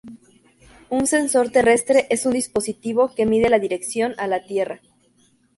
[0.89, 4.81] Un "sensor terrestre" es un dispositivo que mide la dirección a la Tierra.